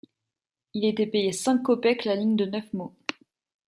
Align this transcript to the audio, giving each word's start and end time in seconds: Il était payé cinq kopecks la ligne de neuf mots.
Il 0.73 0.83
était 0.85 1.05
payé 1.05 1.31
cinq 1.31 1.61
kopecks 1.61 2.05
la 2.05 2.15
ligne 2.15 2.35
de 2.35 2.45
neuf 2.45 2.73
mots. 2.73 2.95